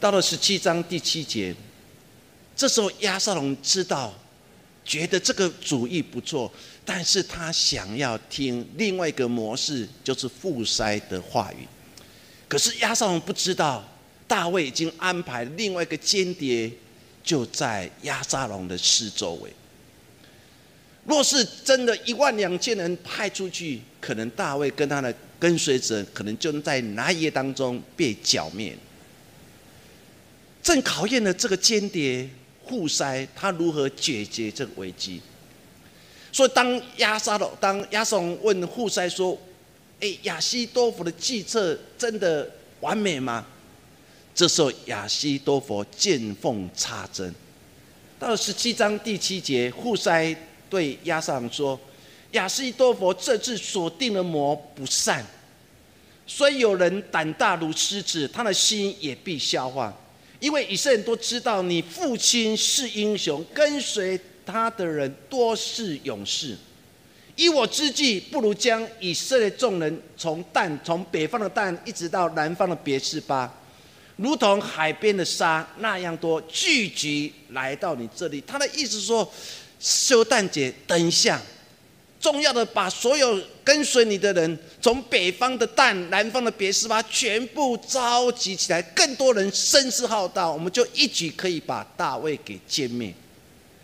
[0.00, 1.54] 到了十七章第七节，
[2.56, 4.14] 这时候亚撒龙知道，
[4.82, 6.50] 觉得这个主意不错，
[6.86, 11.68] 但是他想要听另外一个模式，就是富筛的话语。
[12.48, 13.86] 可是亚撒龙不知道，
[14.26, 16.72] 大卫已经安排另外一个间谍，
[17.22, 19.52] 就在亚撒龙的四周围。
[21.06, 28.76] 若是真的一万两千人派出去，可能大卫跟他的跟随者，可能就在那一夜当中被剿灭。
[30.62, 32.28] 正考验了这个间谍
[32.62, 35.20] 互塞，他如何解决这个危机。
[36.30, 39.36] 所以当亚沙龙，当亚沙龙问互塞说
[40.00, 42.48] ：“哎，亚西多佛的计策真的
[42.80, 43.44] 完美吗？”
[44.34, 47.34] 这时候亚西多佛见缝插针。
[48.18, 50.36] 到了十七章第七节，互塞。
[50.70, 51.78] 对亚撒龙说
[52.32, 55.22] ：“亚西多佛这次锁定了魔不善，
[56.26, 59.94] 虽有人胆大如狮子，他的心也必消化。
[60.38, 66.56] 因为以色列人都知道你父亲是英雄，跟随他的人多是勇士。
[67.36, 73.52] 依我之计，不如将以色列众人从但从北方的但一直到南方的别是巴，
[74.16, 78.42] 如同海边的沙那样多聚集来到你这里。
[78.46, 79.30] 他的意思说，
[79.80, 81.40] 休旦节等一下，
[82.20, 93.12] 重要的把所有跟随你的人，从北方的蛋、南方的别斯巴全部召集起来，更多人声势浩大，我们就一举可以把大卫给歼灭。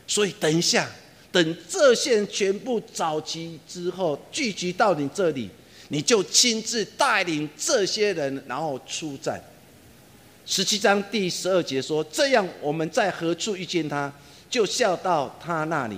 [0.07, 0.89] 所以等一下。
[1.33, 5.51] 等这些人全部召集之后，聚集到你这里，
[5.89, 9.39] 你就亲自带领这些人，然后出战。
[10.47, 14.11] 十七章第十二节说：“这样我们在何处遇见他，
[14.49, 15.97] 就下到他那里，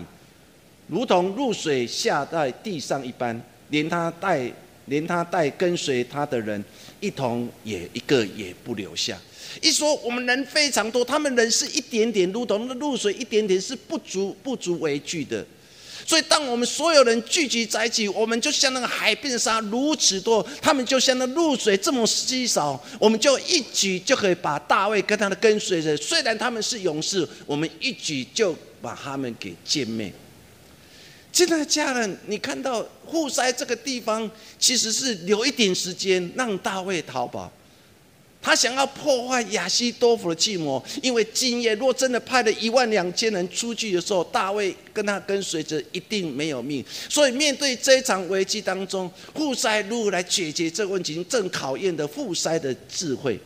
[0.88, 4.50] 如同露水下在地上一般，连他带
[4.86, 6.62] 连他带跟随他的人，
[7.00, 9.18] 一同也一个也不留下。”
[9.62, 15.44] 一说我们人非常多，他们人是一点点，如同那露水一点点，是不足不足为惧的。
[16.06, 30.12] 所以，当我们所有人聚集在一起，我们就像那个海边沙如此多，他们就像那露水这么稀少，我们就一举就可以把大卫跟他的跟随者，虽然他们是勇士，我们一举就把他们给歼灭。
[31.30, 37.52] 现在家人，你看到户塞这个地方，其实是留一点时间让大卫逃跑。
[38.40, 46.82] 他想要破坏亚西多夫的计谋，因为今夜若真的派了一万两千人出去的时候，大卫跟他跟随着一定没有命。
[47.08, 53.38] 所以面对这一场危机当中，富塞如何来解决这个问题，正考验的富塞的智慧。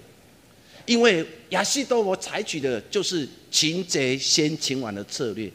[0.85, 5.51] 因为亚西多夫采取的就是擒贼先擒王的策略，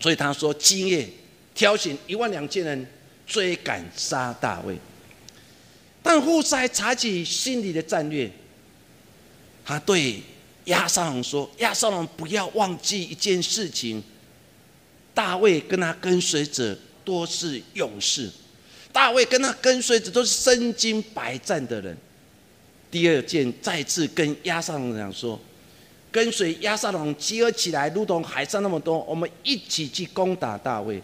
[0.00, 1.06] 所以他说今夜
[1.54, 2.86] 挑选一万两千人
[3.26, 4.74] 追赶杀大卫。
[6.08, 8.30] 但富塞采取心理的战略。
[9.62, 10.22] 他对
[10.64, 14.02] 亚撒龙说：“亚撒龙，不要忘记一件事情。
[15.12, 18.30] 大卫跟他跟随者多是勇士，
[18.90, 21.94] 大卫跟他跟随者都是身经百战的人。
[22.90, 25.38] 第二件，再次跟亚撒龙讲说，
[26.10, 31.02] 跟随亚撒龙集合起来，如同海上那么多，我们一起去攻打大卫。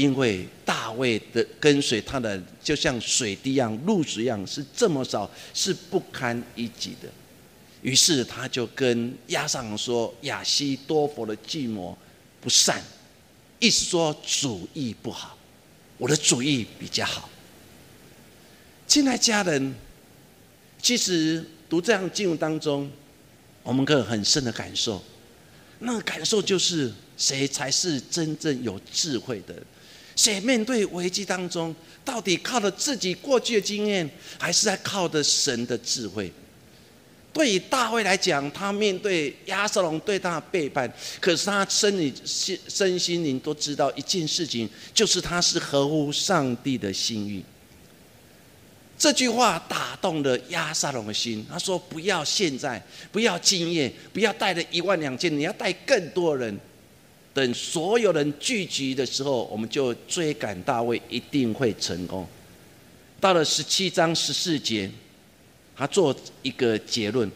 [0.00, 7.08] 因为大卫的跟随他的，就像水滴一样、露水一样，是这么少，是不堪一击的。”
[7.82, 11.96] 于是他就跟亚撒龙说：“亚西多佛的计谋
[12.40, 12.82] 不善，
[13.58, 15.36] 意思说主意不好，
[15.98, 17.28] 我的主意比较好。”
[18.86, 19.74] 亲爱家人，
[20.82, 22.90] 其实读这样经文当中，
[23.62, 25.02] 我们可以很深的感受，
[25.78, 29.54] 那个感受就是谁才是真正有智慧的？
[30.20, 34.06] 谁面对危机当中，到底靠着自己过去的经验，
[34.38, 36.30] 还是在靠着神的智慧？
[37.32, 47.42] 对于大卫来讲，他面对亚瑟龙对他的背叛，可是他身里心身心灵都知道一件事情，就是他是合乎上帝的心意。
[48.98, 56.54] 这句话打动了亚瑟龙的心，他说：“不要现在，不要今夜，不要带着一万两千，你要带更多人。
[57.32, 62.26] 等所有人聚集的时候，我们就追赶大卫，一定会成功。”
[63.20, 64.90] 到了十七章十四节。
[65.76, 67.30] 他做一个结论，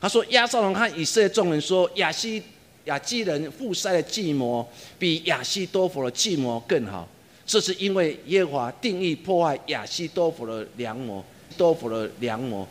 [0.00, 2.42] 他说：“亚撒龙和以色列众人说，亚西
[2.86, 4.68] 亚基人富塞的计谋
[4.98, 7.08] 比亚西多佛的计谋更好。
[7.46, 11.24] 这是因为耶和华定义破坏亚西多佛的良谋，
[11.56, 12.66] 多佛的良谋，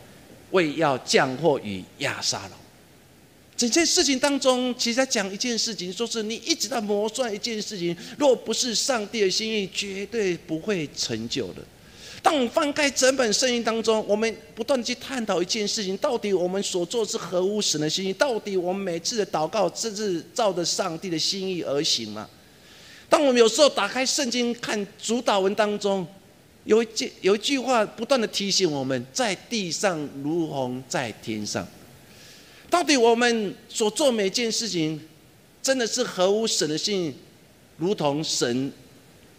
[0.50, 2.50] 为要降祸于亚撒龙。
[3.56, 11.62] 整件事情当中，其实在讲一件事情，说是你一直在磨算一件事情，若不是上帝的心意，绝对不会成就的。”
[12.22, 18.12] 当我们翻开整本圣经当中，我们不断去探讨一件事情：到底我们所做是合乎神的心意？
[18.12, 22.28] 到底我们每次的祷告，这是照着上帝的心意而行吗？
[23.08, 26.04] 当我们有时候打开圣经看主导文当中，
[26.64, 31.66] 有一句有一句话不断的提醒我们：在地上如同在天上。
[32.68, 35.00] 到底我们所做每件事情，
[35.62, 37.14] 真的是合乎神的心，
[37.76, 38.72] 如同神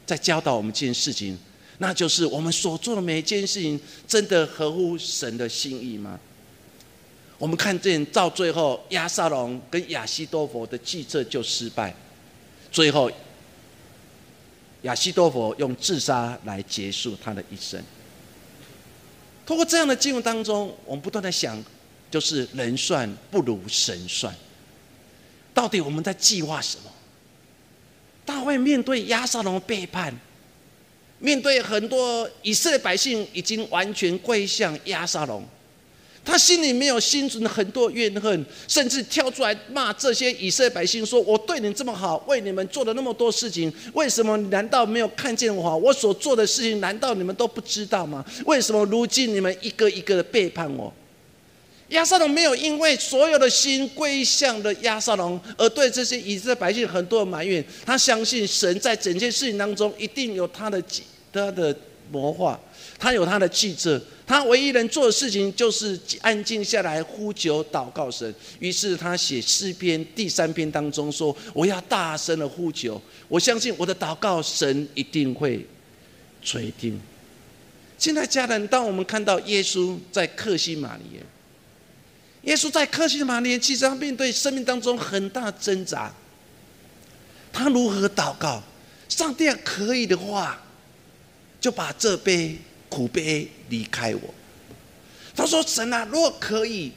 [0.06, 1.38] 在教导我们这件事情？
[1.80, 6.20] 那就是我们所做的每一件事情，真的合乎神的心意吗？
[7.38, 11.96] 我们看见到最后，亚撒龙跟亚西多佛的计策就失败，
[12.72, 13.12] 最后
[14.82, 17.80] 亚西多佛用自杀来结束他的一生。
[19.46, 21.64] 通过这样的经文当中，我们不断的想，
[22.10, 24.34] 就是人算不如神算。
[25.54, 26.92] 到底我们在计划什么？
[28.26, 30.14] 大卫面对亚撒龙背叛。
[31.20, 35.44] 面对很多以色列百姓已经完全归向亚沙龙，
[36.24, 45.76] 他心里没有心存很多怨恨，甚至跳出来骂这些以色列百姓说：“我对你这么好，为你们做了那么多事情，为什么难道没有看见我？
[45.76, 48.24] 我所做的事情难道你们都不知道吗？
[48.46, 50.94] 为什么如今你们一个一个的背叛我？”
[51.90, 57.64] 亚撒龙没有因为所有的心归向了亚撒龙，而对这些以色列百姓很多的埋怨。
[57.86, 60.84] 他相信神在整件事情当中一定有他的
[61.32, 61.74] 他的
[62.12, 62.60] 谋划，
[63.00, 64.02] 他有他的计策。
[64.26, 68.36] 他唯一能做的事情就是安静下来呼求祷告神。
[68.60, 75.66] 于是他写诗篇第三篇当中说：“我要大声的呼求，我相信我的祷告神一定会
[76.44, 77.00] 垂听。”
[77.98, 81.04] 现在家人，当我们看到耶稣在克西玛里。
[81.14, 81.22] 耶
[82.48, 86.10] 耶稣在克西玛年，其实他面对生命当中很大挣扎。
[87.52, 88.64] 他如何祷告？
[89.10, 90.58] 上帝可以的话，
[91.60, 94.34] 就把这杯苦杯离开我。
[95.36, 96.94] 他说：“神啊，若可以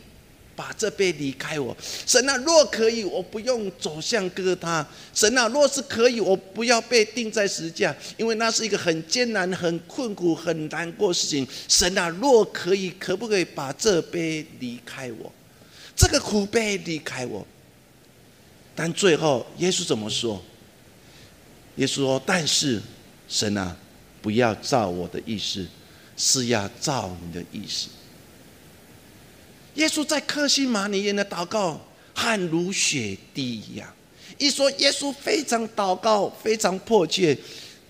[0.54, 1.76] 把这杯离开我，
[2.06, 4.86] 神啊，若可以，我不用走向哥他。
[5.12, 11.44] 神啊，若是可以，我不要被钉在石架，因为那是一个很艰难、很困苦、很难过的事情。
[11.66, 15.32] 神啊，若可以，可不可以把这杯离开我？”
[16.00, 17.46] 这个苦悲离开我，
[18.74, 20.42] 但最后耶稣怎么说？
[21.76, 22.80] 耶稣说：“但是
[23.28, 23.76] 神啊，
[24.22, 25.66] 不要照我的意思，
[26.16, 27.88] 是要照你的意思。”
[29.76, 31.78] 耶稣在克西马尼园的祷告，
[32.14, 33.86] 汗如血滴一样。
[34.38, 37.36] 一说耶稣非常祷告，非常迫切。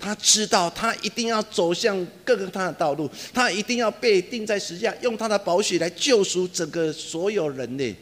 [0.00, 7.94] 他知道，他一定要走向各个他的道路，他一定要被钉在石架，用他的宝血来救赎整个所有人类。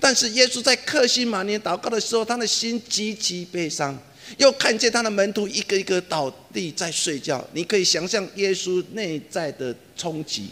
[0.00, 3.96] 但是耶稣在克西马尼祷告的时候，他的心极其悲伤，
[4.36, 7.42] 又看见他的门徒一个一个倒地在睡觉。
[7.52, 10.48] 你可以想象耶稣内在的冲击。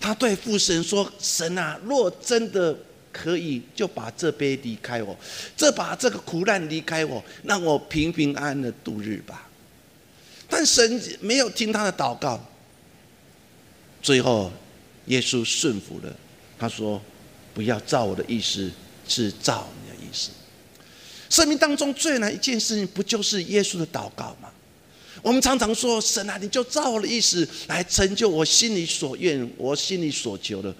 [0.00, 2.76] 他对父神说：“神啊，若真的
[3.12, 5.16] 可以，就把这杯离开我，
[5.56, 9.48] 这把这个苦难离开我，让我平平安安的度日吧。”
[10.56, 12.40] 但神没有听他的祷告，
[14.00, 14.52] 最后
[15.06, 16.16] 耶稣顺服了。
[16.56, 17.02] 他说
[17.52, 18.70] ：“不要照我的意思，
[19.08, 20.30] 是照你的意思。”
[21.28, 24.48] 生命当中最难一件事情，不就是耶稣的祷告吗？
[25.22, 30.72] 我们常常说：“神啊，你就照我的意思来成就我心里所愿，我心里所求的。”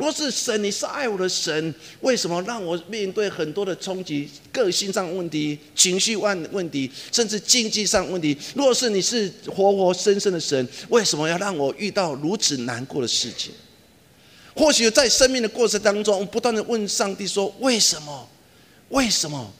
[0.00, 8.34] 若是神，你是爱我的神，为什么让我面对很多的冲击、个性上问题、情绪问问题，甚至经济上问题？
[8.54, 13.52] 若是你是活活生生的神，为什么要让我遇到如此难过的事情？
[14.56, 18.26] 或许在生命的过程当中，不断的问上帝说：为什么？
[18.88, 19.52] 为什么？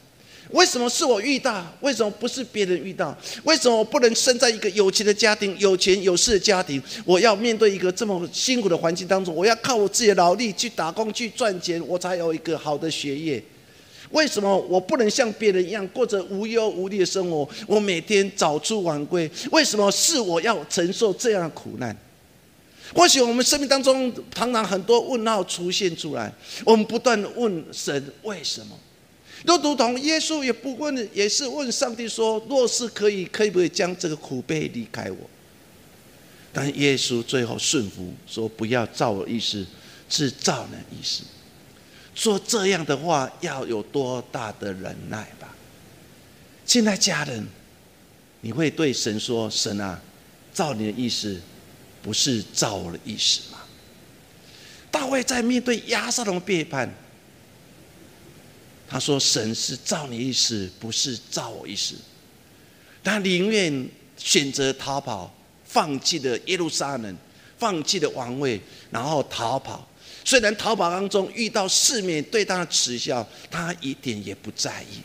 [0.51, 1.65] 为什么是我遇到？
[1.81, 3.17] 为什么不是别人遇到？
[3.43, 6.81] 为什么我不能生在一个有钱的家庭、有钱有势的家庭？
[7.05, 13.43] 我要面对一个这么辛苦的环境当中，我要靠我自己的劳力去打工去赚钱，我才有一个好的学业。
[14.11, 17.47] 为什么我不能像别人一样过着无忧无虑的生活？
[17.65, 21.95] 我每天早出晚归，为什么是我要承受这样的苦难？
[22.93, 26.29] 或许我们生命当中常常很多问号出现出来，
[26.65, 28.77] 我们不断的问神为什么？
[29.45, 35.17] 都如同耶稣也不问，也是问上帝说：“若是可以，可不可以将这个苦悲离开我？”
[36.53, 39.65] 但耶稣最后顺服，说：“不要照我意思，
[40.09, 41.23] 是照你意思。”
[42.13, 45.55] 说这样的话，要有多大的忍耐吧？
[46.65, 47.47] 现在家人，
[48.41, 49.99] 你会对神说：“神啊，
[50.53, 51.39] 照你的意思，
[52.03, 53.57] 不是照我的意思吗？”
[54.91, 56.93] 大卫在面对亚撒龙背叛。
[58.91, 61.95] 他说：“神是照你意思，不是照我意思。
[63.01, 65.33] 他宁愿选择逃跑，
[65.63, 67.17] 放弃了耶路撒冷，
[67.57, 69.87] 放弃了王位，然后逃跑。
[70.25, 74.99] 虽然逃跑当中遇到世面对他的耻笑，他一点也不在意。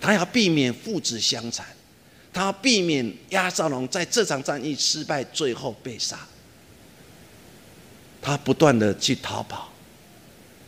[0.00, 1.64] 他要避免父子相残，
[2.32, 6.18] 他要避免亚撒龙在这场战役失败，最后被杀。
[8.20, 9.68] 他不断的去逃跑。”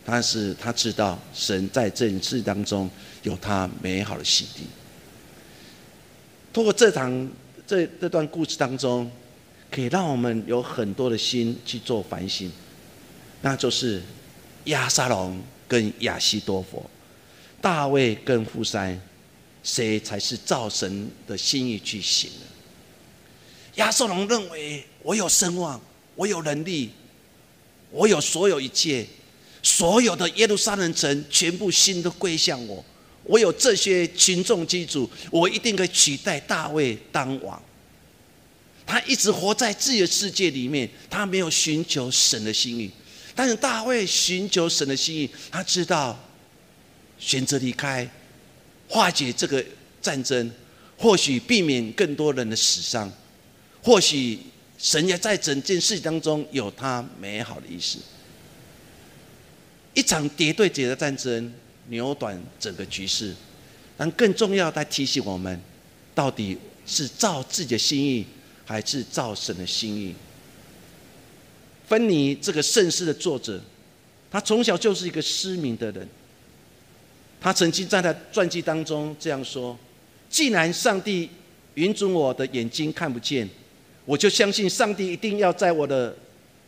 [0.05, 2.89] 但是他知道神在这一次当中
[3.21, 4.61] 有他美好的洗涤。
[6.51, 7.31] 通过这场
[7.65, 9.09] 这这段故事当中，
[9.71, 12.51] 可以让我们有很多的心去做反省，
[13.41, 14.01] 那就是
[14.65, 16.89] 亚沙龙跟亚西多佛，
[17.61, 19.01] 大卫跟富山，
[19.63, 22.45] 谁才是造神的心意去行的？
[23.75, 25.81] 亚瑟龙认为我有声望，
[26.15, 26.91] 我有能力，
[27.89, 29.07] 我有所有一切。
[29.63, 32.83] 所有的耶路撒冷城全部心都归向我，
[33.23, 37.59] 我有这些群众基础，我一定可以取代大卫当王。
[38.85, 42.91] 他一直活在自己的世界里面，他没有寻求神的心意。
[43.33, 46.19] 但是大卫寻求神的心意，他知道
[47.17, 48.07] 选择离开，
[48.89, 49.63] 化解这个
[50.01, 50.51] 战争，
[50.97, 53.09] 或许避免更多人的死伤，
[53.81, 54.37] 或许
[54.77, 57.97] 神也在整件事当中有他美好的意思。
[59.93, 61.53] 一场敌对者的战争，
[61.87, 63.33] 扭转整个局势，
[63.95, 65.59] 但更重要，他提醒我们，
[66.15, 68.25] 到底是照自己的心意，
[68.65, 70.15] 还是照神的心意？
[71.87, 73.61] 芬尼这个盛世的作者，
[74.31, 76.07] 他从小就是一个失明的人。
[77.39, 79.77] 他曾经在他传记当中这样说
[80.29, 81.29] ：“既然上帝
[81.75, 83.47] 允准我的眼睛看不见，
[84.05, 86.15] 我就相信上帝一定要在我的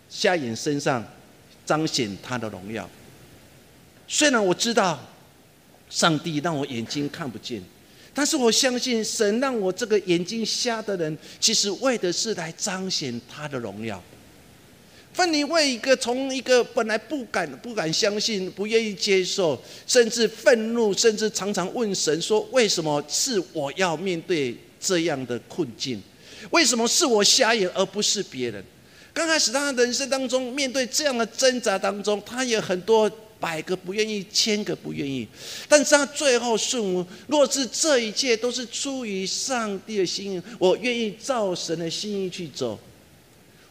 [0.09, 1.03] 瞎眼身上
[1.65, 2.88] 彰显他的荣耀。
[4.08, 4.99] 虽然我知道
[5.89, 7.62] 上帝让我眼睛看不见，
[8.14, 14.01] 但是我相信神让我这个眼睛瞎的人，其实为的是来彰显他的荣耀。”
[15.14, 26.03] 芬尼为一个从一个本来不敢不敢相信、不愿意接受，甚至愤怒，甚至常常问神说：“为什么是我要面对这样的困境？
[26.51, 28.62] 为什么是我瞎眼而不是别人？”
[29.14, 33.10] 刚开始他人生当中面对这样的挣扎当中，他也很多
[33.40, 35.28] 百个不愿意、千个不愿意，
[35.68, 37.06] 但是他最后顺服。
[37.28, 42.80] 若是这一切都是出于上帝的心意，我愿意照神的心意去走。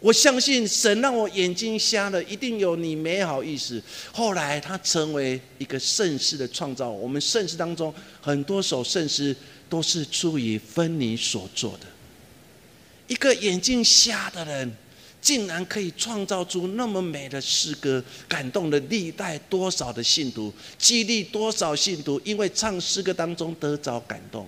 [0.01, 3.83] 我相信神让我眼睛瞎了，一定有你美好意思。
[4.13, 6.91] 后来他成为一个盛世的创造。
[6.91, 9.35] 我们盛世当中很多首圣诗
[9.67, 11.87] 都是出于芬尼所做的。
[13.07, 14.77] 一个眼睛瞎的人，
[15.25, 24.47] 竟然可以创造出那么美的诗歌，感动了历代多少的信徒，激励多少信徒，因为唱诗歌当中得着感动，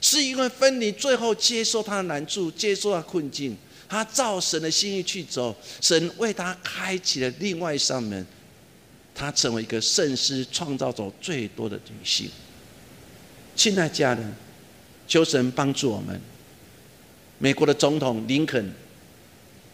[0.00, 3.54] 是因为芬尼最后接受他的难处，接受他困境。
[3.86, 8.26] 他照神的心意去走，神为他开启了另外一扇门，
[9.14, 12.30] 他成为一个圣诗创造者最多的女性。
[13.54, 14.34] 亲爱家人，
[15.06, 16.18] 求神帮助我们。
[17.38, 18.72] 美国的总统林肯，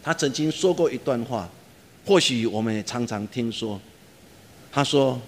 [0.03, 1.49] 他曾经说过一段话，
[2.05, 3.79] 或许我们也常常听说。
[4.71, 5.19] 他说：“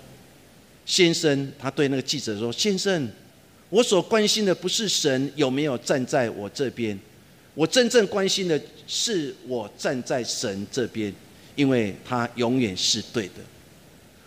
[0.86, 3.10] 先生，他对那个记者说，先生，
[3.70, 6.98] 我所关心的不是神有没有站在我这边。”
[7.56, 11.14] 我真正关心的是，我站在神这边，
[11.56, 13.34] 因为他永远是对的。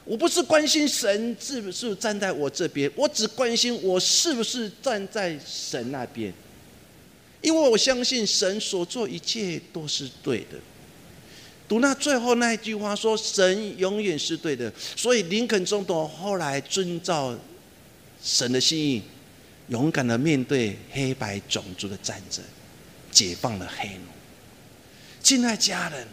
[0.04, 6.32] 我不是关心神是不是站在我这边，我只关心我是不是站在神那边，
[7.40, 10.58] 因为我相信神所做一切都是对的。
[11.68, 17.36] 读那最后那一句话说：“神永远是对的。”所以林肯总统后来遵照
[18.22, 19.02] 神的心意，
[19.68, 22.44] 勇敢的面对黑白种族的战争。
[23.12, 24.02] 解放了黑奴，
[25.22, 26.06] 敬爱家人，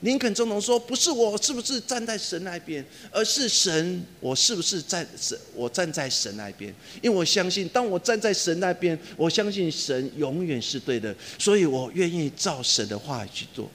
[0.00, 5.38] 林肯总统说：“不是我是不是站在神那边，而是神，我是不是站神？
[5.54, 13.70] 我站在神那边，因为我相信，当我站在神那边，我相信神永远是对的，所以我愿意照神的话去做。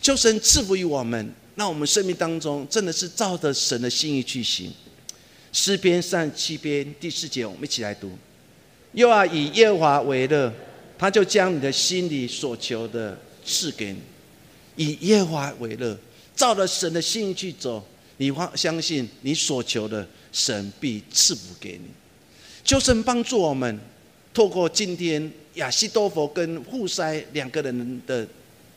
[0.00, 4.72] 求神赐福于我们，让我们生命当中真的是照着神的心意去行。
[5.52, 8.10] 诗篇三十七篇第四节，我们一起来读：
[8.92, 10.52] 又要以耶和华为乐。”
[10.98, 13.14] 他就将你的心里所求的
[13.44, 13.98] 赐给你，
[14.76, 15.98] 以耶和华为乐，
[16.34, 17.84] 照着神的心去走，
[18.18, 21.90] 你相相信你所求的，神必赐福给你。
[22.64, 23.78] 求神帮助我们，
[24.32, 28.26] 透过今天亚西多佛跟户塞两个人的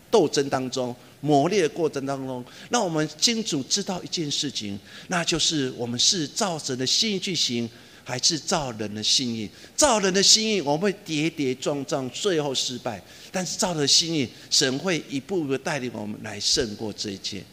[0.10, 7.70] 斗争当中、磨练的过程当中，让我们清楚知道一件事情，那就是我们是照神的心去行。
[8.10, 9.48] 还是照人的心意，
[9.78, 13.00] 照人的心意，我们会跌跌撞撞，最后失败。
[13.32, 17.44] 但是照的心意，神会一步步带领我们来胜过这一切。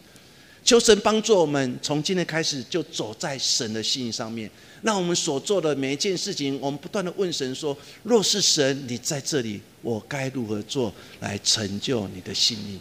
[0.65, 4.51] 求神帮助我们，从今天开始就走在神的心意上面。
[4.81, 10.91] 那我们所做的每一件事情，我们不断的问神说：若是神你在这里，我该如何做
[11.21, 12.81] 来成就你的心意？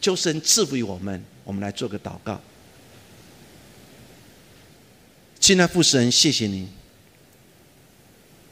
[0.00, 1.22] 求神赐福于我们。
[1.44, 2.40] 我们来做个祷告。
[5.38, 6.66] 亲爱父神，谢谢你。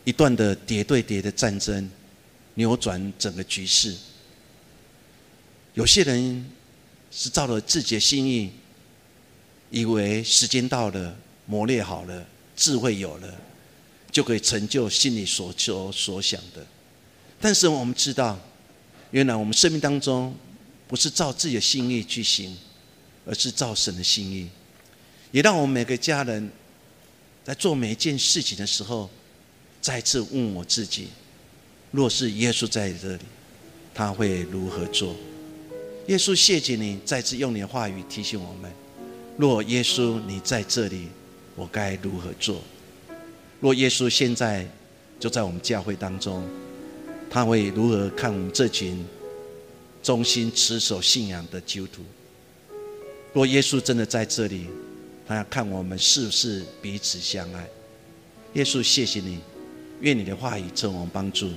[0.05, 1.89] 一段的叠对叠的战争，
[2.55, 3.97] 扭转整个局势。
[5.75, 6.51] 有些人
[7.11, 8.51] 是照了自己的心意，
[9.71, 12.27] 以为时间到了，磨练好了，
[12.57, 13.33] 智慧有了，
[14.11, 16.67] 就可以成就心里所求所想的。
[17.41, 18.37] 但是我们知道，
[19.13, 20.35] 原来我们生命当中
[20.89, 22.59] 不是照自己的心意去行，
[23.25, 24.49] 而是照神的心意。
[25.31, 26.51] 也让我们每个家人
[27.45, 29.09] 在做每一件事情的时候。
[29.83, 31.09] 再次问我自己：
[31.91, 33.23] 若是耶稣在这里，
[33.93, 35.17] 他会如何做？
[36.07, 38.73] 耶稣，谢谢你再次用你的话语提醒我们：
[39.37, 41.09] 若耶稣你在这里，
[41.57, 42.63] 我该如何做？
[43.61, 44.67] 若耶稣现在
[45.19, 46.49] 就在我们教会当中，
[47.29, 49.05] 他会如何看我们这群
[50.01, 52.03] 忠心持守信仰的基督徒？
[53.33, 54.69] 若耶稣真的在这里，
[55.27, 57.69] 他要看我们是不是彼此相爱？
[58.55, 59.39] 耶稣，谢谢你，
[60.03, 61.49] 愿你的话语成我们帮助。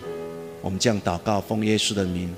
[0.61, 2.33] 我们将祷告，奉耶稣的名。